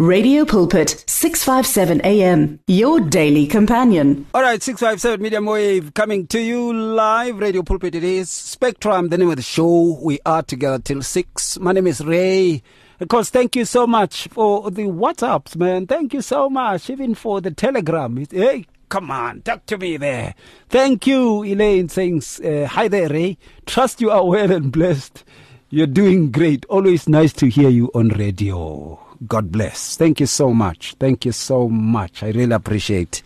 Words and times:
Radio 0.00 0.44
Pulpit, 0.44 1.04
657 1.06 2.00
AM, 2.02 2.58
your 2.66 2.98
daily 2.98 3.46
companion. 3.46 4.26
All 4.34 4.42
right, 4.42 4.60
657 4.60 5.22
Medium 5.22 5.46
Wave 5.46 5.94
coming 5.94 6.26
to 6.26 6.40
you 6.40 6.72
live. 6.72 7.38
Radio 7.38 7.62
Pulpit 7.62 7.94
it 7.94 8.02
is. 8.02 8.28
Spectrum, 8.28 9.10
the 9.10 9.18
name 9.18 9.30
of 9.30 9.36
the 9.36 9.42
show. 9.42 9.96
We 10.02 10.18
are 10.26 10.42
together 10.42 10.80
till 10.80 11.00
6. 11.00 11.60
My 11.60 11.70
name 11.70 11.86
is 11.86 12.04
Ray. 12.04 12.64
Of 12.98 13.06
course, 13.06 13.30
thank 13.30 13.54
you 13.54 13.64
so 13.64 13.86
much 13.86 14.26
for 14.32 14.68
the 14.68 14.82
WhatsApps, 14.86 15.54
man. 15.54 15.86
Thank 15.86 16.12
you 16.12 16.22
so 16.22 16.50
much. 16.50 16.90
Even 16.90 17.14
for 17.14 17.40
the 17.40 17.52
Telegram. 17.52 18.16
Hey, 18.32 18.66
come 18.88 19.12
on, 19.12 19.42
talk 19.42 19.64
to 19.66 19.78
me 19.78 19.96
there. 19.96 20.34
Thank 20.70 21.06
you, 21.06 21.44
Elaine, 21.44 21.88
saying, 21.88 22.20
uh, 22.44 22.66
Hi 22.66 22.88
there, 22.88 23.10
Ray. 23.10 23.38
Trust 23.64 24.00
you 24.00 24.10
are 24.10 24.26
well 24.26 24.50
and 24.50 24.72
blessed. 24.72 25.22
You're 25.70 25.86
doing 25.86 26.32
great. 26.32 26.64
Always 26.64 27.08
nice 27.08 27.32
to 27.34 27.48
hear 27.48 27.68
you 27.68 27.92
on 27.94 28.08
radio. 28.08 29.03
God 29.26 29.52
bless. 29.52 29.96
Thank 29.96 30.20
you 30.20 30.26
so 30.26 30.52
much. 30.52 30.94
Thank 30.98 31.24
you 31.24 31.32
so 31.32 31.68
much. 31.68 32.22
I 32.22 32.28
really 32.28 32.52
appreciate 32.52 33.22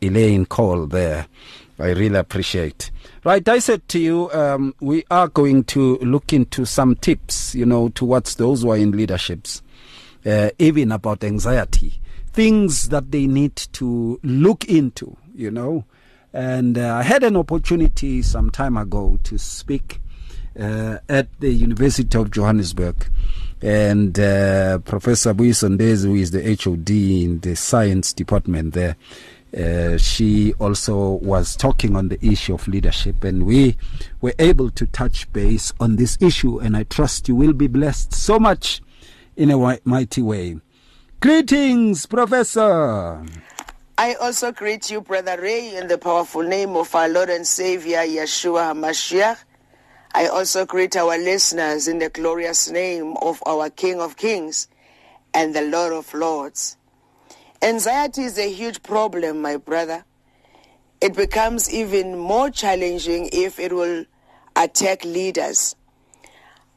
Elaine 0.00 0.46
Cole 0.46 0.86
there. 0.86 1.26
I 1.78 1.90
really 1.90 2.16
appreciate. 2.18 2.90
Right, 3.24 3.46
I 3.48 3.58
said 3.58 3.88
to 3.88 3.98
you, 3.98 4.30
um, 4.32 4.74
we 4.80 5.04
are 5.10 5.28
going 5.28 5.64
to 5.64 5.96
look 5.98 6.32
into 6.32 6.64
some 6.64 6.96
tips, 6.96 7.54
you 7.54 7.64
know, 7.64 7.88
towards 7.88 8.36
those 8.36 8.62
who 8.62 8.70
are 8.70 8.76
in 8.76 8.92
leaderships, 8.92 9.62
uh, 10.26 10.50
even 10.58 10.92
about 10.92 11.24
anxiety, 11.24 12.00
things 12.32 12.88
that 12.90 13.10
they 13.10 13.26
need 13.26 13.56
to 13.56 14.20
look 14.22 14.64
into, 14.66 15.16
you 15.34 15.50
know. 15.50 15.84
And 16.32 16.78
uh, 16.78 16.96
I 16.96 17.02
had 17.02 17.22
an 17.22 17.36
opportunity 17.36 18.22
some 18.22 18.50
time 18.50 18.76
ago 18.76 19.18
to 19.24 19.38
speak 19.38 20.00
uh, 20.58 20.98
at 21.08 21.28
the 21.40 21.50
University 21.50 22.16
of 22.18 22.30
Johannesburg 22.30 23.06
and 23.62 24.18
uh, 24.18 24.78
Professor 24.78 25.32
Buyiswa 25.32 25.76
Sondezi, 25.76 26.04
who 26.06 26.16
is 26.16 26.32
the 26.32 26.42
HOD 26.42 26.90
in 26.90 27.40
the 27.40 27.54
science 27.54 28.12
department 28.12 28.74
there, 28.74 28.96
uh, 29.56 29.96
she 29.98 30.54
also 30.54 31.12
was 31.22 31.54
talking 31.54 31.94
on 31.94 32.08
the 32.08 32.18
issue 32.26 32.54
of 32.54 32.66
leadership, 32.66 33.22
and 33.22 33.44
we 33.44 33.76
were 34.20 34.34
able 34.38 34.70
to 34.70 34.86
touch 34.86 35.30
base 35.32 35.72
on 35.78 35.96
this 35.96 36.16
issue. 36.20 36.58
And 36.58 36.76
I 36.76 36.84
trust 36.84 37.28
you 37.28 37.36
will 37.36 37.52
be 37.52 37.66
blessed 37.66 38.14
so 38.14 38.38
much 38.38 38.80
in 39.36 39.50
a 39.50 39.78
mighty 39.84 40.22
way. 40.22 40.58
Greetings, 41.20 42.06
Professor. 42.06 43.24
I 43.98 44.14
also 44.14 44.50
greet 44.52 44.90
you, 44.90 45.02
Brother 45.02 45.38
Ray, 45.40 45.76
in 45.76 45.86
the 45.86 45.98
powerful 45.98 46.42
name 46.42 46.70
of 46.70 46.92
our 46.94 47.08
Lord 47.08 47.28
and 47.28 47.46
Savior, 47.46 47.98
Yeshua 47.98 48.72
HaMashiach. 48.72 49.36
I 50.14 50.26
also 50.26 50.66
greet 50.66 50.94
our 50.94 51.16
listeners 51.16 51.88
in 51.88 51.98
the 51.98 52.10
glorious 52.10 52.70
name 52.70 53.16
of 53.22 53.42
our 53.46 53.70
King 53.70 53.98
of 53.98 54.18
Kings 54.18 54.68
and 55.32 55.54
the 55.54 55.62
Lord 55.62 55.94
of 55.94 56.12
Lords. 56.12 56.76
Anxiety 57.62 58.24
is 58.24 58.38
a 58.38 58.52
huge 58.52 58.82
problem, 58.82 59.40
my 59.40 59.56
brother. 59.56 60.04
It 61.00 61.14
becomes 61.14 61.72
even 61.72 62.18
more 62.18 62.50
challenging 62.50 63.30
if 63.32 63.58
it 63.58 63.72
will 63.72 64.04
attack 64.54 65.04
leaders. 65.04 65.76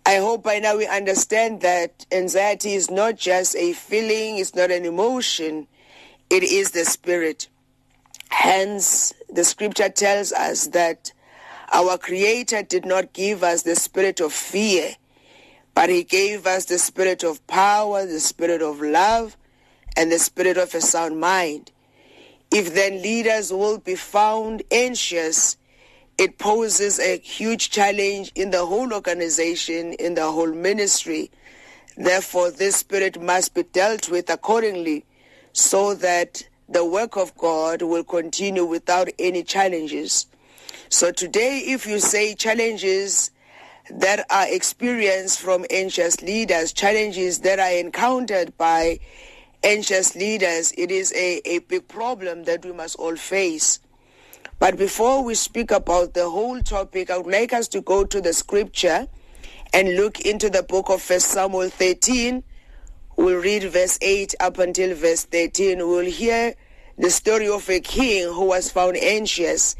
I 0.05 0.17
hope 0.17 0.43
by 0.43 0.59
now 0.59 0.77
we 0.77 0.87
understand 0.87 1.59
that 1.61 2.05
anxiety 2.11 2.73
is 2.73 2.89
not 2.89 3.17
just 3.17 3.55
a 3.57 3.73
feeling, 3.73 4.37
it's 4.37 4.55
not 4.55 4.71
an 4.71 4.85
emotion, 4.85 5.67
it 6.29 6.43
is 6.43 6.71
the 6.71 6.85
spirit. 6.85 7.49
Hence, 8.29 9.13
the 9.29 9.43
scripture 9.43 9.89
tells 9.89 10.31
us 10.31 10.67
that 10.67 11.11
our 11.75 11.97
Creator 11.97 12.63
did 12.63 12.85
not 12.85 13.11
give 13.11 13.43
us 13.43 13.63
the 13.63 13.75
spirit 13.75 14.21
of 14.21 14.31
fear, 14.31 14.95
but 15.73 15.89
He 15.89 16.05
gave 16.05 16.47
us 16.47 16.63
the 16.63 16.79
spirit 16.79 17.21
of 17.21 17.45
power, 17.47 18.05
the 18.05 18.21
spirit 18.21 18.61
of 18.61 18.79
love, 18.79 19.35
and 19.97 20.09
the 20.09 20.17
spirit 20.17 20.57
of 20.57 20.73
a 20.73 20.79
sound 20.79 21.19
mind. 21.19 21.73
If 22.49 22.73
then 22.73 23.01
leaders 23.01 23.51
will 23.51 23.77
be 23.77 23.95
found 23.95 24.63
anxious, 24.71 25.57
it 26.17 26.37
poses 26.37 26.97
a 26.97 27.17
huge 27.17 27.71
challenge 27.71 28.31
in 28.35 28.51
the 28.51 28.65
whole 28.65 28.93
organization, 28.93 29.91
in 29.99 30.13
the 30.13 30.31
whole 30.31 30.53
ministry. 30.53 31.29
Therefore, 31.97 32.51
this 32.51 32.77
spirit 32.77 33.21
must 33.21 33.53
be 33.53 33.63
dealt 33.63 34.07
with 34.07 34.29
accordingly 34.29 35.03
so 35.51 35.93
that 35.95 36.47
the 36.69 36.85
work 36.85 37.17
of 37.17 37.35
God 37.35 37.81
will 37.81 38.05
continue 38.05 38.63
without 38.63 39.09
any 39.19 39.43
challenges. 39.43 40.27
So 40.89 41.11
today, 41.11 41.59
if 41.59 41.85
you 41.85 41.99
say 41.99 42.35
challenges 42.35 43.31
that 43.89 44.25
are 44.29 44.47
experienced 44.47 45.39
from 45.39 45.65
anxious 45.69 46.21
leaders, 46.21 46.73
challenges 46.73 47.39
that 47.39 47.59
are 47.59 47.71
encountered 47.71 48.57
by 48.57 48.99
anxious 49.63 50.15
leaders, 50.15 50.73
it 50.77 50.91
is 50.91 51.13
a, 51.13 51.41
a 51.45 51.59
big 51.59 51.87
problem 51.87 52.43
that 52.45 52.65
we 52.65 52.71
must 52.71 52.95
all 52.97 53.15
face. 53.15 53.79
But 54.57 54.77
before 54.77 55.23
we 55.23 55.35
speak 55.35 55.71
about 55.71 56.13
the 56.13 56.29
whole 56.29 56.61
topic, 56.61 57.09
I 57.09 57.17
would 57.17 57.31
like 57.31 57.51
us 57.51 57.67
to 57.69 57.81
go 57.81 58.05
to 58.05 58.21
the 58.21 58.33
scripture 58.33 59.07
and 59.73 59.95
look 59.95 60.21
into 60.21 60.49
the 60.49 60.63
book 60.63 60.89
of 60.89 61.01
First 61.01 61.27
Samuel 61.27 61.69
13. 61.69 62.43
We'll 63.17 63.41
read 63.41 63.63
verse 63.63 63.97
8 64.01 64.35
up 64.39 64.57
until 64.59 64.95
verse 64.95 65.25
13. 65.25 65.79
We'll 65.79 66.05
hear 66.05 66.55
the 66.97 67.09
story 67.09 67.49
of 67.49 67.69
a 67.69 67.81
king 67.81 68.33
who 68.33 68.45
was 68.45 68.71
found 68.71 68.95
anxious 68.95 69.75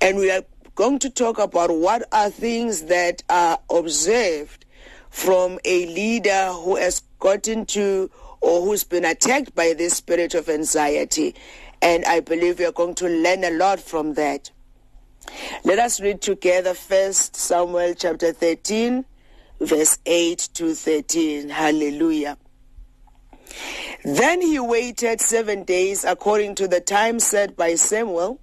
and 0.00 0.18
we 0.18 0.30
are 0.30 0.42
going 0.74 0.98
to 1.00 1.10
talk 1.10 1.38
about 1.38 1.70
what 1.70 2.02
are 2.12 2.30
things 2.30 2.82
that 2.82 3.22
are 3.28 3.58
observed 3.70 4.64
from 5.10 5.58
a 5.64 5.86
leader 5.86 6.52
who 6.52 6.76
has 6.76 7.00
gotten 7.18 7.64
to 7.64 8.10
or 8.40 8.62
who's 8.62 8.84
been 8.84 9.04
attacked 9.04 9.54
by 9.54 9.72
this 9.72 9.94
spirit 9.94 10.34
of 10.34 10.48
anxiety. 10.48 11.34
And 11.80 12.04
I 12.04 12.20
believe 12.20 12.58
we 12.58 12.66
are 12.66 12.72
going 12.72 12.94
to 12.96 13.08
learn 13.08 13.42
a 13.44 13.50
lot 13.50 13.80
from 13.80 14.14
that. 14.14 14.50
Let 15.64 15.78
us 15.78 16.00
read 16.00 16.20
together 16.20 16.74
First 16.74 17.34
Samuel 17.34 17.94
chapter 17.94 18.32
13, 18.32 19.04
verse 19.60 19.98
8 20.04 20.48
to 20.54 20.74
13. 20.74 21.48
Hallelujah. 21.48 22.36
Then 24.04 24.40
he 24.42 24.60
waited 24.60 25.20
seven 25.20 25.64
days 25.64 26.04
according 26.04 26.54
to 26.56 26.68
the 26.68 26.80
time 26.80 27.18
set 27.18 27.56
by 27.56 27.74
Samuel 27.74 28.40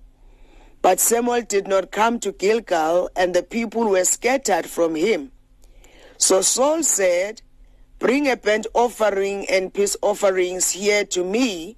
but 0.83 0.99
Samuel 0.99 1.43
did 1.43 1.65
not 1.65 1.91
come 1.91 2.19
to 2.19 2.33
Gilgal, 2.33 3.09
and 3.15 3.33
the 3.33 3.41
people 3.41 3.85
were 3.85 4.03
scattered 4.03 4.65
from 4.67 4.95
him. 4.95 5.31
So 6.17 6.41
Saul 6.41 6.83
said, 6.83 7.41
Bring 7.99 8.29
a 8.29 8.35
burnt 8.35 8.67
offering 8.73 9.45
and 9.49 9.73
peace 9.73 9.95
offerings 10.01 10.71
here 10.71 11.05
to 11.05 11.23
me. 11.23 11.77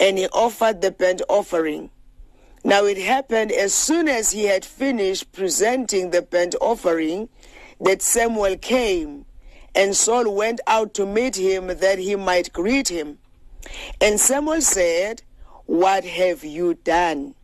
And 0.00 0.16
he 0.16 0.26
offered 0.28 0.80
the 0.80 0.90
burnt 0.90 1.20
offering. 1.28 1.90
Now 2.64 2.86
it 2.86 2.96
happened 2.96 3.52
as 3.52 3.74
soon 3.74 4.08
as 4.08 4.32
he 4.32 4.44
had 4.44 4.64
finished 4.64 5.32
presenting 5.32 6.10
the 6.10 6.22
burnt 6.22 6.54
offering 6.58 7.28
that 7.78 8.00
Samuel 8.00 8.56
came, 8.56 9.26
and 9.74 9.94
Saul 9.94 10.34
went 10.34 10.62
out 10.66 10.94
to 10.94 11.04
meet 11.04 11.36
him 11.36 11.66
that 11.66 11.98
he 11.98 12.16
might 12.16 12.54
greet 12.54 12.88
him. 12.88 13.18
And 14.00 14.18
Samuel 14.18 14.62
said, 14.62 15.22
What 15.66 16.06
have 16.06 16.42
you 16.42 16.72
done? 16.72 17.34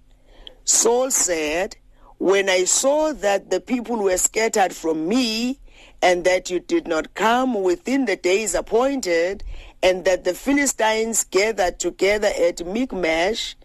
Saul 0.64 1.10
said, 1.10 1.76
When 2.18 2.48
I 2.48 2.64
saw 2.64 3.12
that 3.12 3.50
the 3.50 3.60
people 3.60 3.96
were 3.96 4.16
scattered 4.16 4.74
from 4.74 5.08
me, 5.08 5.58
and 6.00 6.24
that 6.24 6.50
you 6.50 6.60
did 6.60 6.86
not 6.86 7.14
come 7.14 7.62
within 7.62 8.06
the 8.06 8.16
days 8.16 8.54
appointed, 8.54 9.44
and 9.82 10.04
that 10.04 10.24
the 10.24 10.34
Philistines 10.34 11.24
gathered 11.24 11.78
together 11.78 12.30
at 12.38 12.64
Michmash, 12.66 13.56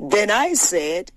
then 0.00 0.30
I 0.30 0.54
said, 0.54 1.12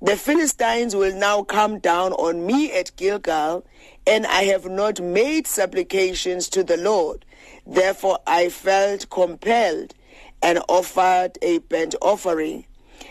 The 0.00 0.16
Philistines 0.16 0.94
will 0.94 1.14
now 1.14 1.42
come 1.42 1.78
down 1.78 2.12
on 2.12 2.46
me 2.46 2.72
at 2.72 2.94
Gilgal, 2.96 3.64
and 4.06 4.26
I 4.26 4.44
have 4.44 4.66
not 4.66 5.00
made 5.00 5.46
supplications 5.46 6.48
to 6.50 6.62
the 6.62 6.76
Lord. 6.76 7.24
Therefore 7.66 8.18
I 8.26 8.48
felt 8.48 9.10
compelled 9.10 9.94
and 10.42 10.60
offered 10.68 11.38
a 11.42 11.58
burnt 11.58 11.94
offering. 12.02 12.66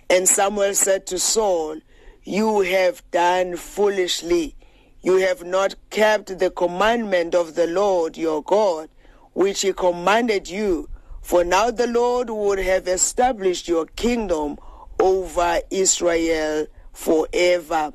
And 0.10 0.28
Samuel 0.28 0.74
said 0.74 1.06
to 1.08 1.20
Saul, 1.20 1.78
You 2.24 2.62
have 2.62 3.04
done 3.12 3.58
foolishly. 3.58 4.56
You 5.02 5.18
have 5.18 5.44
not 5.44 5.76
kept 5.90 6.40
the 6.40 6.50
commandment 6.50 7.36
of 7.36 7.56
the 7.56 7.68
Lord 7.68 8.18
your 8.18 8.42
God, 8.42 8.90
which 9.34 9.62
he 9.62 9.74
commanded 9.74 10.50
you. 10.50 10.90
For 11.22 11.44
now 11.44 11.72
the 11.72 11.88
Lord 11.88 12.30
would 12.30 12.60
have 12.60 12.88
established 12.88 13.68
your 13.68 13.86
kingdom 13.86 14.58
over 15.00 15.60
Israel 15.70 16.68
forever. 16.92 17.94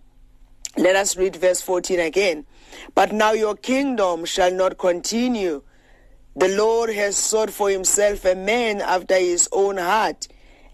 Let 0.76 0.96
us 0.96 1.16
read 1.16 1.36
verse 1.36 1.60
14 1.62 2.00
again. 2.00 2.46
But 2.94 3.12
now 3.12 3.32
your 3.32 3.56
kingdom 3.56 4.24
shall 4.24 4.52
not 4.52 4.78
continue. 4.78 5.62
The 6.36 6.48
Lord 6.48 6.90
has 6.90 7.16
sought 7.16 7.50
for 7.50 7.70
himself 7.70 8.24
a 8.24 8.34
man 8.34 8.80
after 8.80 9.16
his 9.16 9.48
own 9.50 9.76
heart 9.76 10.28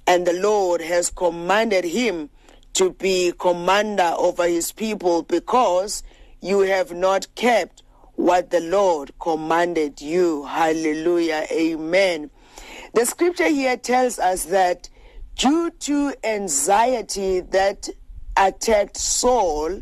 and 0.06 0.26
the 0.26 0.32
Lord 0.32 0.80
has 0.80 1.10
commanded 1.10 1.84
him 1.84 2.30
to 2.74 2.92
be 2.92 3.32
commander 3.38 4.14
over 4.18 4.46
his 4.48 4.72
people 4.72 5.22
because 5.22 6.02
you 6.40 6.60
have 6.60 6.92
not 6.92 7.34
kept 7.34 7.82
what 8.16 8.50
the 8.50 8.60
Lord 8.60 9.12
commanded 9.18 10.00
you. 10.00 10.44
Hallelujah. 10.44 11.46
Amen. 11.50 12.30
The 12.94 13.06
scripture 13.06 13.48
here 13.48 13.76
tells 13.76 14.18
us 14.18 14.44
that 14.46 14.88
due 15.36 15.70
to 15.70 16.14
anxiety 16.22 17.40
that 17.40 17.88
attacked 18.36 18.96
Saul, 18.96 19.80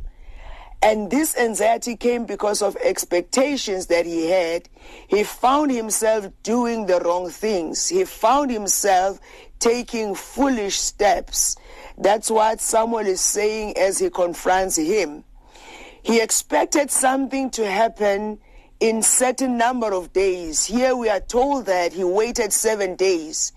and 0.83 1.11
this 1.11 1.37
anxiety 1.37 1.97
came 1.97 2.25
because 2.27 2.61
of 2.61 2.77
expectations 2.77 3.87
that 3.87 4.05
he 4.05 4.29
had. 4.29 4.69
He 5.07 5.23
found 5.23 5.71
himself 5.71 6.29
doing 6.43 6.87
the 6.87 6.99
wrong 7.01 7.31
things. 7.31 7.89
He 7.89 8.05
found 8.05 8.51
himself 8.51 9.21
taking 9.61 10.17
foolish 10.17 10.79
steps. 10.79 11.57
That's 11.97 12.31
what 12.31 12.61
Samuel 12.61 13.07
is 13.07 13.21
saying 13.21 13.77
as 13.79 14.01
he 14.01 14.11
confronts 14.11 14.77
him. 14.77 15.23
He 16.03 16.21
expected 16.21 16.91
something 16.91 17.51
to 17.51 17.71
happen 17.71 18.41
in 18.81 19.03
certain 19.03 19.57
number 19.57 19.93
of 19.93 20.13
days. 20.13 20.65
Here 20.65 20.97
we 20.97 21.09
are 21.09 21.21
told 21.21 21.67
that 21.67 21.93
he 21.93 22.03
waited 22.03 22.53
seven 22.53 22.97
days. 22.97 23.53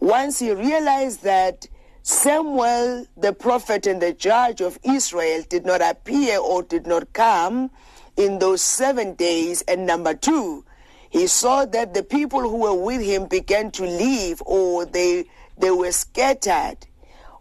Once 0.00 0.38
he 0.38 0.52
realized 0.52 1.22
that 1.22 1.66
Samuel, 2.02 3.06
the 3.16 3.32
prophet 3.32 3.86
and 3.86 4.00
the 4.00 4.12
judge 4.12 4.60
of 4.60 4.78
Israel, 4.82 5.42
did 5.48 5.66
not 5.66 5.80
appear 5.82 6.38
or 6.38 6.62
did 6.62 6.86
not 6.86 7.12
come 7.12 7.70
in 8.16 8.38
those 8.38 8.62
seven 8.62 9.14
days. 9.14 9.62
And 9.62 9.86
number 9.86 10.14
two, 10.14 10.64
he 11.10 11.26
saw 11.26 11.64
that 11.66 11.94
the 11.94 12.02
people 12.02 12.40
who 12.40 12.56
were 12.56 12.74
with 12.74 13.00
him 13.00 13.26
began 13.26 13.70
to 13.72 13.84
leave 13.84 14.42
or 14.44 14.84
they, 14.84 15.24
they 15.56 15.70
were 15.70 15.92
scattered. 15.92 16.78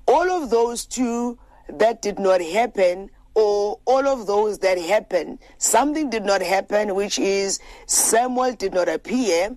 All 0.08 0.30
of 0.30 0.50
those 0.50 0.86
two 0.86 1.38
that 1.68 2.02
did 2.02 2.20
not 2.20 2.42
happen 2.42 3.10
or 3.36 3.80
all 3.86 4.08
of 4.08 4.26
those 4.26 4.60
that 4.60 4.80
happened, 4.80 5.40
something 5.60 6.10
did 6.10 6.26
not 6.26 6.42
happen, 6.42 6.96
which 6.96 7.20
is 7.20 7.60
Samuel 7.86 8.54
did 8.54 8.74
not 8.74 8.90
appear 8.90 9.56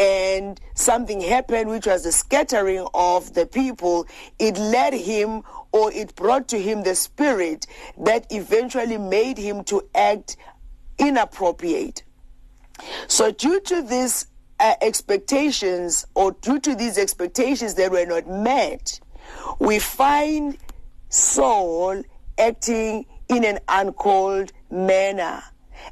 and 0.00 0.58
something 0.74 1.20
happened, 1.20 1.68
which 1.68 1.86
was 1.86 2.04
the 2.04 2.12
scattering 2.12 2.86
of 2.94 3.34
the 3.34 3.44
people, 3.44 4.06
it 4.38 4.56
led 4.56 4.94
him 4.94 5.42
or 5.72 5.92
it 5.92 6.16
brought 6.16 6.48
to 6.48 6.60
him 6.60 6.82
the 6.82 6.94
spirit 6.94 7.66
that 7.98 8.26
eventually 8.30 8.96
made 8.96 9.36
him 9.36 9.62
to 9.64 9.86
act 9.94 10.38
inappropriate. 10.98 12.02
So, 13.08 13.30
due 13.30 13.60
to 13.60 13.82
these 13.82 14.26
uh, 14.58 14.74
expectations, 14.80 16.06
or 16.14 16.32
due 16.32 16.58
to 16.60 16.74
these 16.74 16.96
expectations 16.96 17.74
that 17.74 17.92
were 17.92 18.06
not 18.06 18.26
met, 18.26 19.00
we 19.58 19.78
find 19.78 20.56
Saul 21.10 22.02
acting 22.38 23.04
in 23.28 23.44
an 23.44 23.58
uncalled 23.68 24.50
manner. 24.70 25.42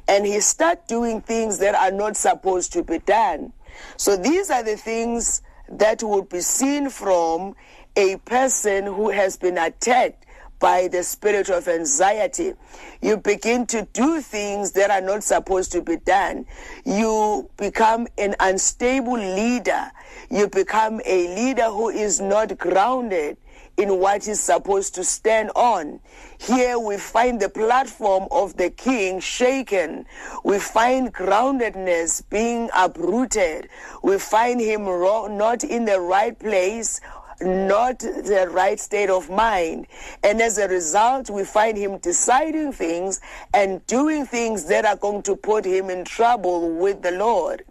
And 0.07 0.25
he 0.25 0.39
start 0.39 0.87
doing 0.87 1.21
things 1.21 1.59
that 1.59 1.75
are 1.75 1.91
not 1.91 2.17
supposed 2.17 2.73
to 2.73 2.83
be 2.83 2.97
done. 2.99 3.53
So 3.97 4.15
these 4.15 4.49
are 4.49 4.63
the 4.63 4.77
things 4.77 5.41
that 5.69 6.01
would 6.03 6.29
be 6.29 6.41
seen 6.41 6.89
from 6.89 7.55
a 7.95 8.17
person 8.17 8.85
who 8.85 9.09
has 9.09 9.37
been 9.37 9.57
attacked 9.57 10.25
by 10.59 10.89
the 10.89 11.03
spirit 11.03 11.49
of 11.49 11.67
anxiety. 11.67 12.53
You 13.01 13.17
begin 13.17 13.65
to 13.67 13.87
do 13.93 14.21
things 14.21 14.73
that 14.73 14.91
are 14.91 15.01
not 15.01 15.23
supposed 15.23 15.71
to 15.71 15.81
be 15.81 15.97
done. 15.97 16.45
You 16.85 17.49
become 17.57 18.07
an 18.17 18.35
unstable 18.39 19.13
leader. 19.17 19.91
You 20.31 20.47
become 20.47 21.01
a 21.05 21.35
leader 21.35 21.65
who 21.65 21.89
is 21.89 22.21
not 22.21 22.57
grounded 22.57 23.37
in 23.77 23.97
what 23.97 24.25
he's 24.25 24.39
supposed 24.39 24.93
to 24.95 25.03
stand 25.03 25.51
on. 25.55 26.01
Here 26.37 26.77
we 26.77 26.97
find 26.97 27.39
the 27.39 27.49
platform 27.49 28.27
of 28.29 28.57
the 28.57 28.69
king 28.69 29.21
shaken. 29.21 30.05
We 30.43 30.59
find 30.59 31.13
groundedness 31.13 32.23
being 32.29 32.69
uprooted. 32.75 33.69
We 34.03 34.19
find 34.19 34.59
him 34.59 34.83
not 34.83 35.63
in 35.63 35.85
the 35.85 35.99
right 35.99 36.37
place 36.37 36.99
not 37.41 37.99
the 37.99 38.47
right 38.51 38.79
state 38.79 39.09
of 39.09 39.29
mind. 39.29 39.87
And 40.23 40.41
as 40.41 40.57
a 40.57 40.67
result, 40.67 41.29
we 41.29 41.43
find 41.43 41.77
him 41.77 41.97
deciding 41.99 42.73
things 42.73 43.19
and 43.53 43.85
doing 43.87 44.25
things 44.25 44.65
that 44.65 44.85
are 44.85 44.95
going 44.95 45.23
to 45.23 45.35
put 45.35 45.65
him 45.65 45.89
in 45.89 46.05
trouble 46.05 46.75
with 46.75 47.01
the 47.01 47.11
Lord. 47.11 47.63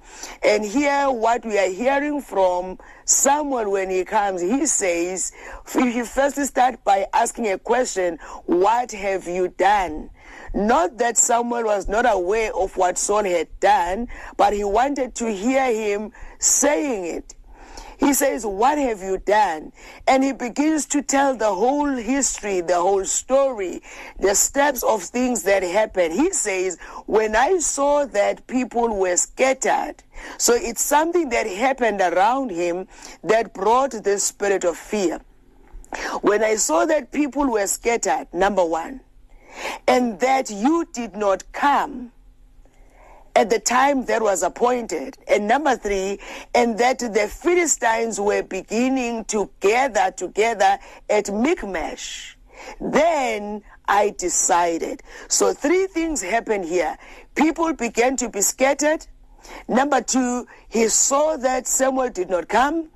And 0.42 0.64
here, 0.64 1.10
what 1.10 1.44
we 1.44 1.58
are 1.58 1.70
hearing 1.70 2.20
from 2.20 2.78
Samuel 3.04 3.70
when 3.70 3.90
he 3.90 4.04
comes, 4.04 4.40
he 4.40 4.66
says, 4.66 5.32
he 5.72 6.02
first 6.02 6.36
start 6.44 6.82
by 6.84 7.06
asking 7.12 7.48
a 7.48 7.58
question, 7.58 8.18
what 8.46 8.92
have 8.92 9.26
you 9.26 9.48
done? 9.48 10.10
Not 10.54 10.98
that 10.98 11.18
Samuel 11.18 11.64
was 11.64 11.88
not 11.88 12.10
aware 12.10 12.54
of 12.54 12.76
what 12.76 12.96
Saul 12.96 13.24
had 13.24 13.48
done, 13.60 14.08
but 14.36 14.52
he 14.54 14.64
wanted 14.64 15.14
to 15.16 15.30
hear 15.30 15.66
him 15.72 16.12
saying 16.38 17.16
it. 17.16 17.34
He 17.98 18.14
says, 18.14 18.46
What 18.46 18.78
have 18.78 19.02
you 19.02 19.18
done? 19.18 19.72
And 20.06 20.22
he 20.22 20.32
begins 20.32 20.86
to 20.86 21.02
tell 21.02 21.36
the 21.36 21.52
whole 21.52 21.96
history, 21.96 22.60
the 22.60 22.76
whole 22.76 23.04
story, 23.04 23.82
the 24.18 24.34
steps 24.34 24.82
of 24.82 25.02
things 25.02 25.42
that 25.42 25.62
happened. 25.62 26.14
He 26.14 26.30
says, 26.32 26.78
When 27.06 27.34
I 27.34 27.58
saw 27.58 28.06
that 28.06 28.46
people 28.46 28.96
were 28.96 29.16
scattered, 29.16 29.96
so 30.38 30.54
it's 30.54 30.82
something 30.82 31.28
that 31.30 31.46
happened 31.46 32.00
around 32.00 32.50
him 32.50 32.86
that 33.24 33.52
brought 33.52 33.90
the 33.90 34.18
spirit 34.18 34.64
of 34.64 34.76
fear. 34.76 35.20
When 36.20 36.42
I 36.42 36.56
saw 36.56 36.84
that 36.84 37.12
people 37.12 37.50
were 37.50 37.66
scattered, 37.66 38.28
number 38.32 38.64
one, 38.64 39.00
and 39.86 40.20
that 40.20 40.50
you 40.50 40.86
did 40.92 41.16
not 41.16 41.50
come, 41.52 42.12
at 43.38 43.50
the 43.50 43.60
time 43.60 44.04
that 44.06 44.20
was 44.20 44.42
appointed. 44.42 45.16
And 45.28 45.46
number 45.46 45.76
three, 45.76 46.18
and 46.56 46.76
that 46.78 46.98
the 46.98 47.28
Philistines 47.28 48.18
were 48.18 48.42
beginning 48.42 49.26
to 49.26 49.48
gather 49.60 50.10
together 50.10 50.76
at 51.08 51.32
Michmash. 51.32 52.36
Then 52.80 53.62
I 53.86 54.12
decided. 54.18 55.04
So 55.28 55.54
three 55.54 55.86
things 55.86 56.20
happened 56.20 56.64
here. 56.64 56.98
People 57.36 57.72
began 57.74 58.16
to 58.16 58.28
be 58.28 58.40
scattered. 58.40 59.06
Number 59.68 60.00
two, 60.00 60.48
he 60.68 60.88
saw 60.88 61.36
that 61.36 61.68
Samuel 61.68 62.10
did 62.10 62.28
not 62.28 62.48
come 62.48 62.88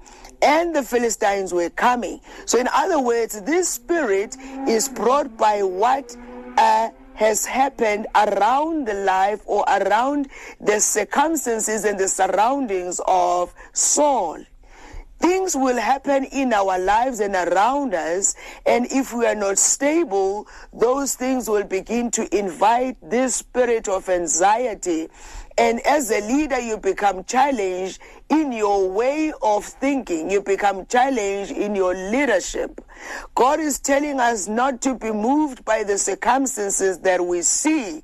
and 0.42 0.74
the 0.74 0.82
Philistines 0.82 1.54
were 1.54 1.70
coming. 1.70 2.20
So 2.46 2.58
in 2.58 2.68
other 2.74 2.98
words, 3.00 3.40
this 3.42 3.68
spirit 3.68 4.36
is 4.66 4.88
brought 4.88 5.36
by 5.36 5.62
what 5.62 6.16
uh, 6.58 6.88
has 7.14 7.46
happened 7.46 8.06
around 8.14 8.86
the 8.86 8.94
life 8.94 9.42
or 9.46 9.64
around 9.68 10.28
the 10.60 10.80
circumstances 10.80 11.84
and 11.84 11.98
the 11.98 12.08
surroundings 12.08 13.00
of 13.06 13.54
Saul. 13.72 14.38
Things 15.18 15.54
will 15.54 15.76
happen 15.76 16.24
in 16.24 16.52
our 16.52 16.80
lives 16.80 17.20
and 17.20 17.36
around 17.36 17.94
us, 17.94 18.34
and 18.66 18.86
if 18.90 19.12
we 19.12 19.24
are 19.24 19.36
not 19.36 19.56
stable, 19.56 20.48
those 20.72 21.14
things 21.14 21.48
will 21.48 21.62
begin 21.62 22.10
to 22.10 22.36
invite 22.36 22.96
this 23.08 23.36
spirit 23.36 23.86
of 23.86 24.08
anxiety 24.08 25.08
and 25.58 25.80
as 25.80 26.10
a 26.10 26.20
leader, 26.20 26.58
you 26.58 26.78
become 26.78 27.24
challenged 27.24 27.98
in 28.32 28.50
your 28.50 28.88
way 28.88 29.32
of 29.42 29.64
thinking. 29.64 30.30
You 30.30 30.40
become 30.40 30.86
challenged 30.86 31.52
in 31.52 31.76
your 31.76 31.94
leadership. 31.94 32.80
God 33.34 33.60
is 33.60 33.78
telling 33.78 34.18
us 34.18 34.48
not 34.48 34.80
to 34.82 34.94
be 34.94 35.12
moved 35.12 35.64
by 35.64 35.84
the 35.84 35.98
circumstances 35.98 37.00
that 37.00 37.24
we 37.24 37.42
see 37.42 38.02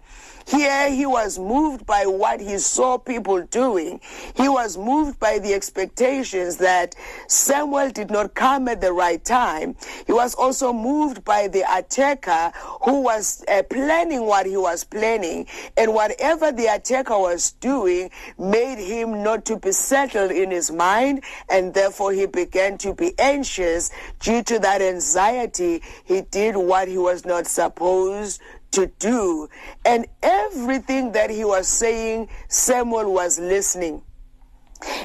here 0.49 0.91
he 0.91 1.05
was 1.05 1.39
moved 1.39 1.85
by 1.85 2.07
what 2.07 2.41
he 2.41 2.57
saw 2.57 2.97
people 2.97 3.43
doing. 3.43 4.01
He 4.35 4.49
was 4.49 4.79
moved 4.79 5.21
by 5.21 5.39
the 5.39 5.53
expectations 5.53 6.57
that 6.57 6.95
Samuel 7.27 7.91
did 7.91 8.11
not 8.11 8.35
come 8.35 8.67
at 8.69 8.81
the 8.81 8.95
right 8.95 9.23
time. 9.23 9.77
He 10.07 10.13
was 10.15 10.35
also 10.35 10.73
moved 10.73 11.23
by 11.23 11.49
the 11.49 11.65
attacker 11.71 12.53
who 12.83 13.03
was 13.03 13.45
uh, 13.47 13.63
planning 13.65 14.25
what 14.25 14.47
he 14.47 14.57
was 14.57 14.85
planning. 14.85 15.47
And 15.77 15.93
whatever 15.93 16.51
the 16.51 16.75
attacker 16.75 17.19
was 17.19 17.53
doing 17.53 18.11
made 18.39 18.79
him 18.79 19.23
not 19.23 19.45
to 19.47 19.59
be 19.59 19.73
settled 19.73 20.18
in 20.27 20.51
his 20.51 20.71
mind. 20.71 21.25
And 21.49 21.75
therefore 21.75 22.13
he 22.13 22.27
began 22.27 22.79
to 22.79 22.95
be 22.95 23.15
anxious 23.19 23.91
due 24.21 24.43
to 24.45 24.59
that 24.59 24.83
anxiety. 24.83 25.83
He 26.05 26.23
did 26.23 26.57
what 26.57 26.89
he 26.89 26.99
was 26.99 27.25
not 27.25 27.47
supposed 27.47 28.41
to 28.73 28.87
do. 28.99 29.49
And 29.85 30.07
everything 30.23 31.13
that 31.13 31.31
he 31.31 31.45
was 31.45 31.69
saying, 31.69 32.29
Samuel 32.49 33.13
was 33.13 33.39
listening. 33.39 34.03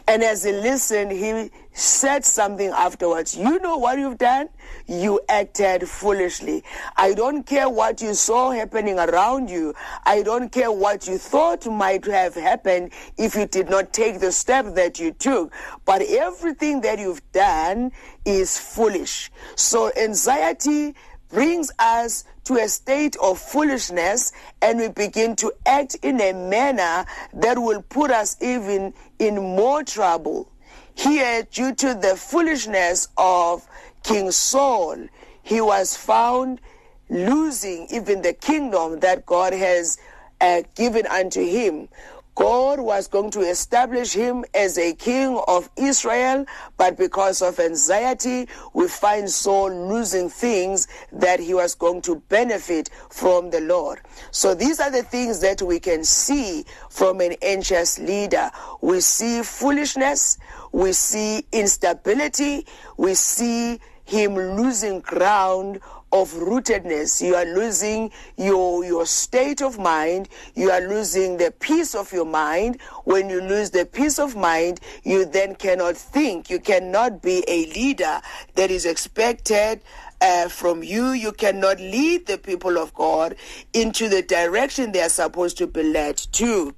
And 0.05 0.21
as 0.21 0.43
he 0.43 0.51
listened, 0.51 1.11
he 1.13 1.49
said 1.71 2.25
something 2.25 2.69
afterwards. 2.69 3.37
You 3.37 3.57
know 3.59 3.77
what 3.77 3.97
you've 3.97 4.17
done? 4.17 4.49
You 4.85 5.21
acted 5.29 5.87
foolishly. 5.87 6.63
I 6.97 7.13
don't 7.13 7.45
care 7.45 7.69
what 7.69 8.01
you 8.01 8.13
saw 8.13 8.51
happening 8.51 8.99
around 8.99 9.49
you. 9.49 9.73
I 10.05 10.21
don't 10.21 10.51
care 10.51 10.71
what 10.71 11.07
you 11.07 11.17
thought 11.17 11.65
might 11.65 12.05
have 12.05 12.35
happened 12.35 12.91
if 13.17 13.35
you 13.35 13.45
did 13.45 13.69
not 13.69 13.93
take 13.93 14.19
the 14.19 14.33
step 14.33 14.75
that 14.75 14.99
you 14.99 15.13
took. 15.13 15.53
But 15.85 16.01
everything 16.01 16.81
that 16.81 16.99
you've 16.99 17.31
done 17.31 17.93
is 18.25 18.57
foolish. 18.59 19.31
So 19.55 19.89
anxiety 19.95 20.95
brings 21.33 21.71
us 21.79 22.23
to 22.43 22.55
a 22.55 22.67
state 22.69 23.15
of 23.17 23.39
foolishness 23.39 24.31
and 24.61 24.79
we 24.79 24.87
begin 24.89 25.35
to 25.35 25.51
act 25.65 25.95
in 26.03 26.21
a 26.21 26.31
manner 26.31 27.05
that 27.33 27.57
will 27.57 27.81
put 27.81 28.11
us 28.11 28.37
even 28.39 28.93
in 29.17 29.35
more 29.35 29.83
trouble. 29.83 30.47
Here, 30.93 31.41
due 31.51 31.73
to 31.73 31.95
the 31.95 32.15
foolishness 32.15 33.07
of 33.17 33.67
King 34.03 34.29
Saul, 34.29 35.07
he 35.41 35.59
was 35.59 35.97
found 35.97 36.61
losing 37.09 37.87
even 37.89 38.21
the 38.21 38.33
kingdom 38.33 38.99
that 38.99 39.25
God 39.25 39.53
has 39.53 39.97
uh, 40.39 40.61
given 40.75 41.07
unto 41.07 41.43
him. 41.43 41.89
God 42.35 42.79
was 42.79 43.07
going 43.07 43.29
to 43.31 43.41
establish 43.41 44.13
him 44.13 44.43
as 44.55 44.77
a 44.77 44.93
king 44.93 45.39
of 45.47 45.69
Israel, 45.77 46.45
but 46.77 46.97
because 46.97 47.41
of 47.41 47.59
anxiety, 47.59 48.47
we 48.73 48.87
find 48.87 49.29
Saul 49.29 49.69
losing 49.89 50.29
things 50.29 50.87
that 51.11 51.39
he 51.39 51.53
was 51.53 51.75
going 51.75 52.01
to 52.03 52.15
benefit 52.29 52.89
from 53.09 53.51
the 53.51 53.61
Lord. 53.61 54.01
So 54.31 54.55
these 54.55 54.79
are 54.79 54.89
the 54.89 55.03
things 55.03 55.41
that 55.41 55.61
we 55.61 55.79
can 55.79 56.03
see 56.03 56.65
from 56.89 57.21
an 57.21 57.35
anxious 57.41 57.99
leader. 57.99 58.49
We 58.81 59.01
see 59.01 59.43
foolishness, 59.43 60.37
we 60.71 60.93
see 60.93 61.45
instability, 61.51 62.65
we 62.97 63.13
see 63.13 63.79
him 64.05 64.35
losing 64.35 64.99
ground 64.99 65.79
of 66.13 66.31
rootedness. 66.33 67.25
You 67.25 67.35
are 67.35 67.45
losing 67.45 68.11
your, 68.37 68.85
your 68.85 69.05
state 69.07 69.61
of 69.63 69.79
mind. 69.79 70.29
You 70.53 70.69
are 70.69 70.79
losing 70.79 71.37
the 71.37 71.51
peace 71.59 71.95
of 71.95 72.13
your 72.13 72.25
mind. 72.25 72.79
When 73.03 73.29
you 73.29 73.41
lose 73.41 73.71
the 73.71 73.85
peace 73.85 74.19
of 74.19 74.35
mind, 74.35 74.79
you 75.03 75.25
then 75.25 75.55
cannot 75.55 75.97
think. 75.97 76.51
You 76.51 76.59
cannot 76.59 77.23
be 77.23 77.43
a 77.47 77.65
leader 77.73 78.21
that 78.53 78.69
is 78.69 78.85
expected 78.85 79.81
uh, 80.21 80.49
from 80.49 80.83
you. 80.83 81.09
You 81.09 81.31
cannot 81.31 81.79
lead 81.79 82.27
the 82.27 82.37
people 82.37 82.77
of 82.77 82.93
God 82.93 83.35
into 83.73 84.07
the 84.07 84.21
direction 84.21 84.91
they 84.91 85.01
are 85.01 85.09
supposed 85.09 85.57
to 85.57 85.67
be 85.67 85.81
led 85.81 86.17
to. 86.33 86.75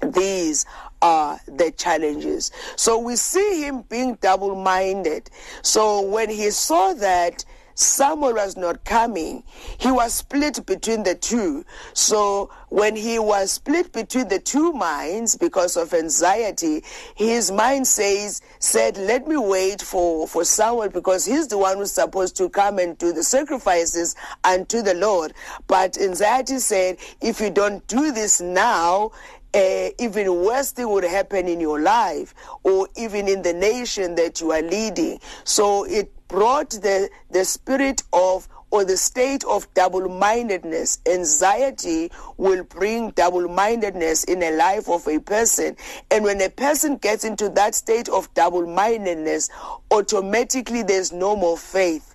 These 0.00 0.64
are 1.02 1.40
the 1.46 1.72
challenges. 1.72 2.52
So 2.76 2.98
we 2.98 3.16
see 3.16 3.64
him 3.64 3.82
being 3.88 4.14
double 4.20 4.54
minded. 4.54 5.28
So 5.62 6.02
when 6.02 6.30
he 6.30 6.50
saw 6.50 6.92
that 6.94 7.44
Samuel 7.80 8.34
was 8.34 8.56
not 8.56 8.84
coming. 8.84 9.42
He 9.78 9.90
was 9.90 10.12
split 10.12 10.64
between 10.66 11.02
the 11.02 11.14
two. 11.14 11.64
So 11.94 12.50
when 12.68 12.94
he 12.94 13.18
was 13.18 13.52
split 13.52 13.92
between 13.92 14.28
the 14.28 14.38
two 14.38 14.72
minds 14.72 15.34
because 15.34 15.76
of 15.76 15.94
anxiety, 15.94 16.84
his 17.14 17.50
mind 17.50 17.86
says, 17.86 18.42
said, 18.58 18.98
let 18.98 19.26
me 19.26 19.36
wait 19.38 19.80
for, 19.80 20.28
for 20.28 20.44
Samuel 20.44 20.90
because 20.90 21.24
he's 21.24 21.48
the 21.48 21.56
one 21.56 21.78
who's 21.78 21.92
supposed 21.92 22.36
to 22.36 22.50
come 22.50 22.78
and 22.78 22.98
do 22.98 23.12
the 23.12 23.22
sacrifices 23.22 24.14
unto 24.44 24.82
the 24.82 24.94
Lord. 24.94 25.32
But 25.66 25.98
anxiety 25.98 26.58
said, 26.58 26.98
if 27.22 27.40
you 27.40 27.50
don't 27.50 27.86
do 27.86 28.12
this 28.12 28.42
now, 28.42 29.12
uh, 29.54 29.88
even 29.98 30.44
worse 30.44 30.72
thing 30.72 30.88
would 30.88 31.04
happen 31.04 31.48
in 31.48 31.60
your 31.60 31.80
life 31.80 32.34
or 32.62 32.88
even 32.96 33.26
in 33.26 33.42
the 33.42 33.52
nation 33.52 34.14
that 34.14 34.40
you 34.40 34.52
are 34.52 34.62
leading. 34.62 35.18
So 35.44 35.84
it 35.84 36.12
brought 36.30 36.70
the, 36.70 37.10
the 37.30 37.44
spirit 37.44 38.02
of 38.12 38.48
or 38.70 38.84
the 38.84 38.96
state 38.96 39.44
of 39.44 39.72
double 39.74 40.08
mindedness. 40.08 41.00
Anxiety 41.06 42.10
will 42.36 42.62
bring 42.64 43.10
double 43.10 43.48
mindedness 43.48 44.24
in 44.24 44.42
a 44.42 44.52
life 44.52 44.88
of 44.88 45.06
a 45.08 45.18
person. 45.18 45.76
And 46.10 46.24
when 46.24 46.40
a 46.40 46.48
person 46.48 46.96
gets 46.96 47.24
into 47.24 47.48
that 47.50 47.74
state 47.74 48.08
of 48.08 48.32
double 48.34 48.66
mindedness, 48.66 49.50
automatically 49.90 50.84
there's 50.84 51.12
no 51.12 51.34
more 51.34 51.58
faith. 51.58 52.09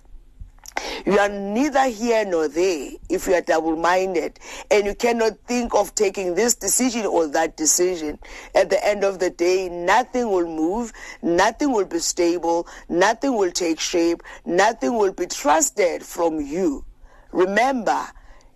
You 1.04 1.18
are 1.18 1.28
neither 1.28 1.88
here 1.88 2.24
nor 2.24 2.48
there 2.48 2.90
if 3.08 3.26
you 3.26 3.34
are 3.34 3.40
double 3.40 3.76
minded 3.76 4.38
and 4.70 4.86
you 4.86 4.94
cannot 4.94 5.38
think 5.46 5.74
of 5.74 5.94
taking 5.94 6.34
this 6.34 6.54
decision 6.54 7.06
or 7.06 7.26
that 7.28 7.56
decision. 7.56 8.18
At 8.54 8.70
the 8.70 8.84
end 8.84 9.04
of 9.04 9.18
the 9.18 9.30
day, 9.30 9.68
nothing 9.68 10.30
will 10.30 10.46
move, 10.46 10.92
nothing 11.22 11.72
will 11.72 11.84
be 11.84 11.98
stable, 12.00 12.66
nothing 12.88 13.36
will 13.36 13.52
take 13.52 13.80
shape, 13.80 14.22
nothing 14.44 14.96
will 14.96 15.12
be 15.12 15.26
trusted 15.26 16.02
from 16.02 16.40
you. 16.40 16.84
Remember, 17.32 18.06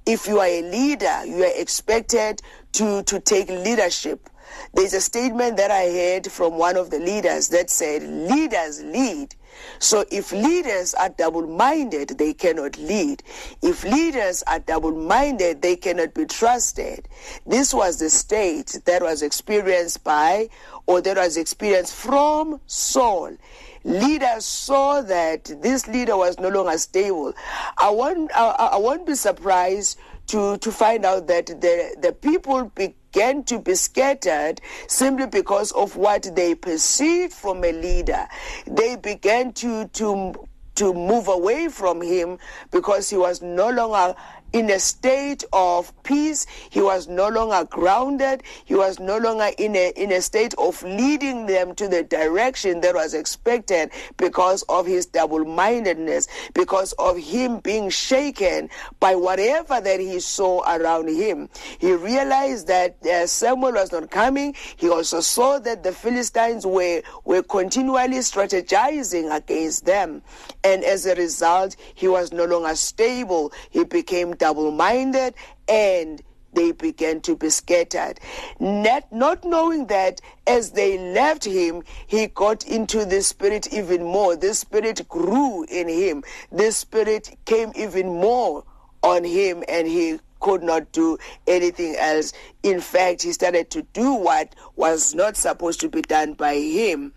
if 0.07 0.27
you 0.27 0.41
are 0.41 0.47
a 0.47 0.63
leader, 0.63 1.25
you 1.27 1.45
are 1.45 1.61
expected 1.61 2.43
to, 2.73 3.03
to 3.05 3.21
take 3.21 3.49
leadership. 3.49 4.29
There's 4.75 4.95
a 4.95 5.01
statement 5.01 5.57
that 5.59 5.71
I 5.71 5.85
heard 5.85 6.31
from 6.31 6.59
one 6.59 6.77
of 6.77 6.91
the 6.91 6.99
leaders 6.99 7.49
that 7.49 7.71
said, 7.71 8.03
Leaders 8.03 8.83
lead 8.83 9.35
so 9.79 10.05
if 10.11 10.33
leaders 10.33 10.95
are 10.95 11.09
double 11.09 11.47
minded, 11.47 12.11
they 12.19 12.35
cannot 12.35 12.79
lead. 12.79 13.23
If 13.63 13.85
leaders 13.85 14.43
are 14.47 14.59
double 14.59 14.93
minded, 14.93 15.63
they 15.63 15.77
cannot 15.77 16.15
be 16.15 16.27
trusted. 16.27 17.09
This 17.47 17.73
was 17.73 17.99
the 17.99 18.11
state 18.11 18.81
that 18.85 19.03
was 19.03 19.23
experienced 19.23 20.05
by, 20.05 20.49
or 20.87 21.01
that 21.01 21.17
was 21.17 21.37
experienced 21.37 21.95
from 21.95 22.61
Saul 22.67 23.37
leaders 23.85 24.45
saw 24.45 25.01
that 25.01 25.45
this 25.63 25.89
leader 25.89 26.17
was 26.17 26.39
no 26.39 26.49
longer 26.49 26.77
stable. 26.77 27.33
I 27.79 27.91
won't, 27.91 28.31
I, 28.37 28.71
I 28.73 28.77
won't 28.77 29.07
be 29.07 29.15
surprised 29.15 29.99
to, 30.31 30.59
to 30.59 30.71
find 30.71 31.05
out 31.05 31.27
that 31.27 31.47
the, 31.47 31.97
the 32.01 32.13
people 32.13 32.71
began 32.77 33.43
to 33.45 33.59
be 33.59 33.75
scattered 33.75 34.61
simply 34.87 35.27
because 35.27 35.73
of 35.73 35.97
what 35.97 36.31
they 36.37 36.55
perceived 36.55 37.33
from 37.33 37.65
a 37.65 37.73
leader. 37.73 38.29
They 38.65 38.95
began 38.95 39.53
to, 39.55 39.89
to, 39.89 40.35
to 40.77 40.95
move 40.95 41.27
away 41.27 41.69
from 41.69 42.01
him 42.01 42.39
because 42.71 43.11
he 43.11 43.17
was 43.17 43.43
no 43.43 43.71
longer 43.71 44.15
in 44.53 44.71
a 44.71 44.79
state 44.79 45.45
of 45.53 45.93
peace. 46.03 46.47
He 46.71 46.81
was 46.81 47.09
no 47.09 47.29
longer 47.29 47.65
grounded. 47.65 48.43
He 48.65 48.75
was 48.75 48.99
no 48.99 49.19
longer 49.19 49.51
in 49.59 49.77
a, 49.77 49.93
in 49.97 50.13
a 50.13 50.21
state 50.21 50.55
of 50.55 50.83
leading 50.83 51.47
them 51.47 51.75
to 51.77 51.89
the 51.89 52.03
direction 52.03 52.81
that 52.81 52.95
was 52.95 53.15
expected 53.15 53.91
because 54.17 54.63
of 54.69 54.87
his 54.87 55.07
double 55.07 55.45
mindedness, 55.45 56.29
because 56.55 56.93
of 56.95 57.17
him 57.19 57.59
being 57.61 57.91
shaken 57.91 58.69
by 58.99 59.15
whatever 59.15 59.81
that 59.81 60.01
he 60.01 60.21
saw 60.21 60.63
around 60.75 61.09
him. 61.09 61.49
He 61.79 61.93
realized 61.93 62.67
that 62.69 62.97
uh, 63.07 63.27
Samuel 63.27 63.73
was 63.73 63.93
not 63.93 64.11
coming. 64.11 64.55
He 64.77 64.89
also 64.89 65.21
saw 65.21 65.59
that 65.61 65.83
the 65.83 65.93
Philistines 65.93 66.67
were, 66.67 67.03
were 67.25 67.43
continually 67.43 68.19
strategizing 68.19 69.35
against 69.35 69.85
them. 69.85 70.23
And 70.65 70.85
as 70.85 71.07
a 71.07 71.15
result, 71.15 71.77
he 71.95 72.09
was 72.09 72.33
no 72.33 72.45
longer 72.45 72.75
stable. 72.75 73.53
He 73.71 73.85
became 73.85 74.35
double 74.41 74.73
minded 74.73 75.35
and 75.69 76.21
they 76.53 76.73
began 76.73 77.21
to 77.21 77.37
be 77.37 77.49
scattered. 77.49 78.19
Not, 78.59 79.13
not 79.13 79.45
knowing 79.45 79.87
that 79.87 80.21
as 80.47 80.73
they 80.73 80.99
left 80.99 81.45
him, 81.45 81.85
he 82.09 82.27
got 82.27 82.67
into 82.67 83.05
the 83.05 83.23
spirit 83.23 83.73
even 83.73 84.03
more. 84.03 84.35
The 84.35 84.55
spirit 84.55 85.09
grew 85.09 85.65
in 85.71 85.89
him. 85.89 86.25
The 86.51 86.73
spirit 86.73 87.39
came 87.45 87.71
even 87.77 88.09
more 88.09 88.65
on 89.03 89.23
him 89.23 89.63
and 89.69 89.87
he 89.87 90.19
could 90.41 90.63
not 90.63 90.91
do 90.91 91.19
anything 91.47 91.95
else. 91.97 92.33
In 92.63 92.81
fact, 92.81 93.23
he 93.23 93.33
started 93.33 93.71
to 93.71 93.83
do 93.93 94.15
what 94.15 94.57
was 94.75 95.15
not 95.15 95.37
supposed 95.37 95.81
to 95.81 95.89
be 95.89 96.03
done 96.03 96.33
by 96.35 96.55
him. 96.55 97.13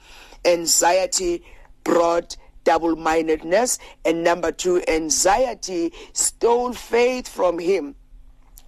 Anxiety 0.46 1.44
brought 1.84 2.38
double 2.64 2.96
mindedness. 2.96 3.80
And 4.06 4.24
number 4.24 4.52
two, 4.52 4.82
anxiety 4.88 5.94
stole 6.14 6.74
faith 6.74 7.28
from 7.28 7.60
him. 7.60 7.96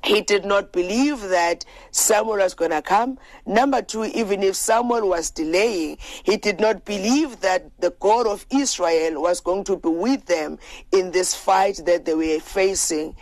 He 0.05 0.21
did 0.21 0.45
not 0.45 0.71
believe 0.71 1.19
that 1.21 1.65
Samuel 1.89 2.37
was 2.37 2.53
going 2.53 2.69
to 2.69 2.83
come. 2.83 3.17
Number 3.47 3.81
two, 3.81 4.03
even 4.03 4.43
if 4.43 4.55
Samuel 4.55 5.09
was 5.09 5.31
delaying, 5.31 5.97
he 6.23 6.37
did 6.37 6.59
not 6.59 6.85
believe 6.85 7.39
that 7.39 7.71
the 7.79 7.89
God 7.99 8.27
of 8.27 8.45
Israel 8.51 9.19
was 9.19 9.41
going 9.41 9.63
to 9.63 9.77
be 9.77 9.89
with 9.89 10.25
them 10.27 10.59
in 10.91 11.09
this 11.09 11.33
fight 11.33 11.81
that 11.87 12.05
they 12.05 12.13
were 12.13 12.39
facing. 12.39 13.15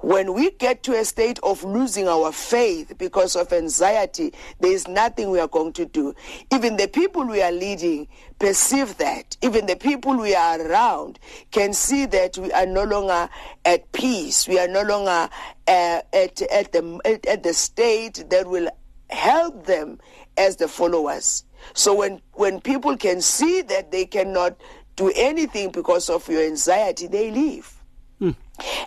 When 0.00 0.32
we 0.32 0.52
get 0.52 0.84
to 0.84 0.92
a 0.92 1.04
state 1.04 1.40
of 1.42 1.64
losing 1.64 2.06
our 2.06 2.30
faith 2.30 2.96
because 2.98 3.34
of 3.34 3.52
anxiety, 3.52 4.32
there 4.60 4.70
is 4.70 4.86
nothing 4.86 5.30
we 5.30 5.40
are 5.40 5.48
going 5.48 5.72
to 5.72 5.86
do. 5.86 6.14
Even 6.52 6.76
the 6.76 6.86
people 6.86 7.26
we 7.26 7.42
are 7.42 7.50
leading 7.50 8.06
perceive 8.38 8.96
that. 8.98 9.36
Even 9.42 9.66
the 9.66 9.74
people 9.74 10.16
we 10.16 10.36
are 10.36 10.60
around 10.60 11.18
can 11.50 11.72
see 11.72 12.06
that 12.06 12.38
we 12.38 12.52
are 12.52 12.66
no 12.66 12.84
longer 12.84 13.28
at 13.64 13.90
peace. 13.90 14.46
We 14.46 14.60
are 14.60 14.68
no 14.68 14.82
longer 14.82 15.28
uh, 15.66 16.00
at, 16.12 16.42
at, 16.42 16.72
the, 16.72 17.20
at 17.28 17.42
the 17.42 17.52
state 17.52 18.24
that 18.30 18.46
will 18.46 18.70
help 19.10 19.66
them 19.66 19.98
as 20.36 20.56
the 20.56 20.68
followers. 20.68 21.44
So 21.74 21.92
when, 21.94 22.22
when 22.34 22.60
people 22.60 22.96
can 22.96 23.20
see 23.20 23.62
that 23.62 23.90
they 23.90 24.06
cannot 24.06 24.56
do 24.94 25.12
anything 25.16 25.70
because 25.70 26.08
of 26.08 26.28
your 26.28 26.42
anxiety, 26.42 27.08
they 27.08 27.32
leave. 27.32 27.77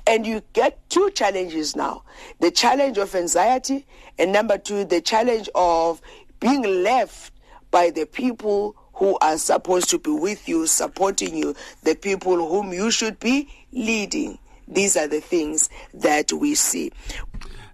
And 0.06 0.26
you 0.28 0.42
get 0.54 0.90
two 0.90 1.10
challenges 1.12 1.76
now 1.76 2.04
the 2.40 2.52
challenge 2.52 2.98
of 2.98 3.16
anxiety, 3.16 3.86
and 4.18 4.32
number 4.32 4.58
two, 4.58 4.86
the 4.86 5.02
challenge 5.02 5.50
of 5.56 6.02
being 6.40 6.84
left 6.84 7.34
by 7.70 7.90
the 7.90 8.06
people 8.06 8.76
who 8.94 9.18
are 9.22 9.38
supposed 9.38 9.90
to 9.90 9.98
be 9.98 10.12
with 10.12 10.48
you, 10.48 10.68
supporting 10.68 11.36
you, 11.36 11.56
the 11.84 11.96
people 11.96 12.36
whom 12.36 12.74
you 12.74 12.92
should 12.92 13.20
be 13.20 13.50
leading. 13.72 14.38
These 14.68 14.96
are 14.96 15.08
the 15.08 15.22
things 15.22 15.70
that 15.94 16.32
we 16.32 16.56
see. 16.56 16.92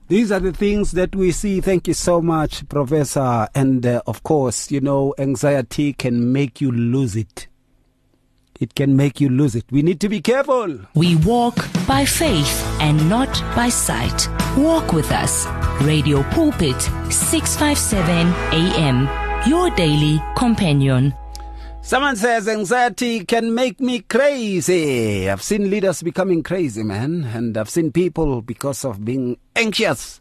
These 0.08 0.32
are 0.32 0.40
the 0.40 0.54
things 0.54 0.94
that 0.94 1.14
we 1.16 1.32
see. 1.32 1.60
Thank 1.60 1.88
you 1.88 1.94
so 1.94 2.22
much, 2.22 2.68
Professor. 2.70 3.50
And 3.54 3.86
uh, 3.86 4.02
of 4.08 4.24
course, 4.24 4.72
you 4.72 4.80
know, 4.80 5.14
anxiety 5.18 5.92
can 5.92 6.32
make 6.32 6.62
you 6.62 6.72
lose 6.72 7.18
it. 7.18 7.48
It 8.60 8.76
can 8.76 8.96
make 8.96 9.22
you 9.22 9.30
lose 9.30 9.56
it. 9.56 9.66
We 9.72 9.82
need 9.82 10.00
to 10.02 10.10
be 10.10 10.22
careful. 10.22 10.80
We 10.96 11.16
walk 11.18 11.56
by 11.88 12.06
faith 12.06 12.64
and 12.80 13.10
not 13.10 13.30
by 13.56 13.70
sight. 13.70 14.28
Walk 14.58 14.94
with 14.94 15.12
us. 15.12 15.46
Radio 15.82 16.24
Pulpit, 16.32 16.82
657 17.12 18.34
AM. 18.54 19.08
Your 19.48 19.70
daily 19.72 20.22
companion. 20.36 21.14
Someone 21.82 22.16
says 22.16 22.48
anxiety 22.48 23.24
can 23.24 23.54
make 23.54 23.80
me 23.80 24.02
crazy. 24.02 25.30
I've 25.30 25.42
seen 25.42 25.70
leaders 25.70 26.04
becoming 26.04 26.44
crazy, 26.44 26.84
man. 26.84 27.24
And 27.24 27.58
I've 27.58 27.70
seen 27.70 27.92
people, 27.92 28.42
because 28.42 28.84
of 28.84 29.06
being 29.06 29.38
anxious, 29.56 30.20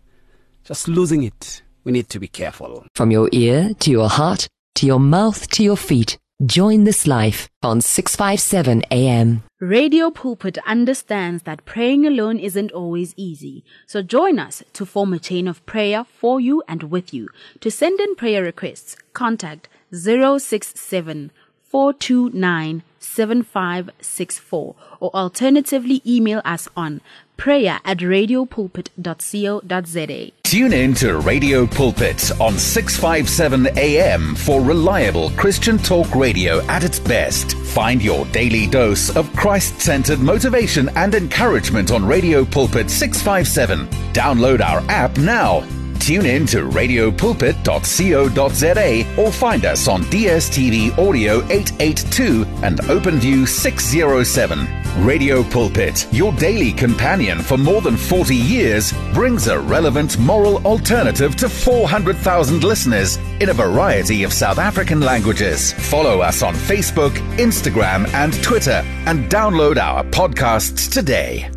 just 0.62 0.86
losing 0.86 1.22
it. 1.24 1.62
We 1.84 1.92
need 1.92 2.08
to 2.10 2.20
be 2.20 2.28
careful. 2.28 2.84
From 2.94 3.10
your 3.10 3.28
ear 3.32 3.72
to 3.80 3.90
your 3.90 4.08
heart 4.08 4.48
to 4.76 4.86
your 4.86 5.00
mouth 5.00 5.48
to 5.50 5.64
your 5.64 5.76
feet. 5.76 6.18
Join 6.44 6.84
this 6.84 7.06
life 7.06 7.48
on 7.62 7.80
657 7.80 8.82
AM. 8.90 9.42
Radio 9.58 10.10
Pulpit 10.10 10.58
understands 10.66 11.44
that 11.44 11.64
praying 11.64 12.06
alone 12.06 12.38
isn't 12.38 12.72
always 12.72 13.14
easy. 13.16 13.64
So 13.86 14.02
join 14.02 14.38
us 14.38 14.62
to 14.74 14.84
form 14.84 15.14
a 15.14 15.18
chain 15.18 15.48
of 15.48 15.64
prayer 15.64 16.04
for 16.04 16.38
you 16.38 16.62
and 16.68 16.90
with 16.90 17.14
you. 17.14 17.30
To 17.60 17.70
send 17.70 18.00
in 18.00 18.16
prayer 18.16 18.42
requests, 18.42 18.98
contact 19.14 19.70
067 19.90 21.30
429 21.62 22.82
7564 23.00 24.74
or 25.00 25.10
alternatively 25.14 26.02
email 26.04 26.42
us 26.44 26.68
on 26.76 27.00
prayer 27.38 27.80
at 27.82 28.00
radiopulpit.co.za. 28.00 30.32
Tune 30.46 30.72
in 30.72 30.94
to 30.94 31.18
Radio 31.18 31.66
Pulpit 31.66 32.30
on 32.40 32.56
657 32.56 33.76
AM 33.76 34.36
for 34.36 34.60
reliable 34.60 35.30
Christian 35.30 35.76
talk 35.76 36.14
radio 36.14 36.64
at 36.66 36.84
its 36.84 37.00
best. 37.00 37.56
Find 37.56 38.00
your 38.00 38.24
daily 38.26 38.68
dose 38.68 39.10
of 39.16 39.34
Christ 39.34 39.80
centered 39.80 40.20
motivation 40.20 40.88
and 40.90 41.16
encouragement 41.16 41.90
on 41.90 42.06
Radio 42.06 42.44
Pulpit 42.44 42.88
657. 42.88 43.88
Download 44.12 44.60
our 44.60 44.88
app 44.88 45.18
now. 45.18 45.66
Tune 45.98 46.26
in 46.26 46.46
to 46.46 46.58
radiopulpit.co.za 46.58 49.20
or 49.20 49.32
find 49.32 49.64
us 49.64 49.88
on 49.88 50.04
DSTV 50.04 50.96
Audio 50.96 51.42
882 51.50 52.44
and 52.62 52.78
OpenView 52.82 53.48
607. 53.48 54.85
Radio 54.98 55.42
Pulpit, 55.42 56.08
your 56.10 56.32
daily 56.32 56.72
companion 56.72 57.40
for 57.40 57.58
more 57.58 57.82
than 57.82 57.98
40 57.98 58.34
years, 58.34 58.94
brings 59.12 59.46
a 59.46 59.60
relevant 59.60 60.18
moral 60.18 60.56
alternative 60.66 61.36
to 61.36 61.50
400,000 61.50 62.64
listeners 62.64 63.18
in 63.40 63.50
a 63.50 63.52
variety 63.52 64.22
of 64.22 64.32
South 64.32 64.58
African 64.58 65.00
languages. 65.00 65.74
Follow 65.74 66.20
us 66.20 66.42
on 66.42 66.54
Facebook, 66.54 67.12
Instagram, 67.36 68.08
and 68.14 68.42
Twitter 68.42 68.82
and 69.04 69.30
download 69.30 69.76
our 69.76 70.02
podcasts 70.04 70.90
today. 70.90 71.50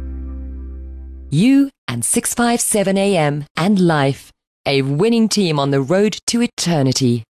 You 1.29 1.69
and 1.87 2.03
657 2.03 2.97
AM 2.97 3.45
and 3.55 3.79
life, 3.79 4.31
a 4.65 4.81
winning 4.81 5.29
team 5.29 5.59
on 5.59 5.71
the 5.71 5.81
road 5.81 6.19
to 6.27 6.41
eternity. 6.41 7.23